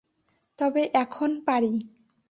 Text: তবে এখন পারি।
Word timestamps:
তবে 0.59 0.81
এখন 0.93 1.31
পারি। 1.47 1.73